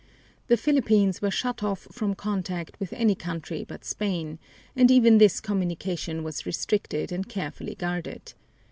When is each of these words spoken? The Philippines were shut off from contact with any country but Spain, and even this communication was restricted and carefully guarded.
The 0.47 0.57
Philippines 0.57 1.21
were 1.21 1.29
shut 1.29 1.61
off 1.61 1.81
from 1.91 2.15
contact 2.15 2.75
with 2.79 2.91
any 2.91 3.13
country 3.13 3.63
but 3.63 3.85
Spain, 3.85 4.39
and 4.75 4.89
even 4.89 5.19
this 5.19 5.39
communication 5.39 6.23
was 6.23 6.43
restricted 6.43 7.11
and 7.11 7.29
carefully 7.29 7.75
guarded. 7.75 8.33